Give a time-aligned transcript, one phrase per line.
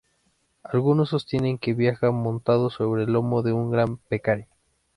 [0.63, 4.47] Algunos sostienen que viaja montado sobre el lomo de un gran pecarí.